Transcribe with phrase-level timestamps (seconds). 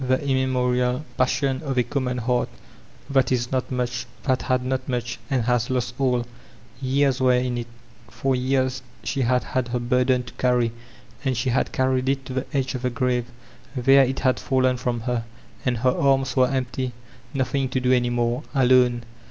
[0.03, 2.49] The immemorial passion of a co mm on heart.
[3.13, 5.19] At the End of the Alley 445 that if not much, that had not much,
[5.29, 6.25] and has lost all
[6.81, 7.67] Years were in it
[8.09, 10.71] For years she had had her burden to carry;
[11.23, 13.27] and she had carried it to the edge of the grave.
[13.75, 15.23] There it had fallen from her,
[15.65, 16.93] and her arms were en^ty.
[17.35, 18.41] Nothing to do any more.
[18.55, 19.03] Alone.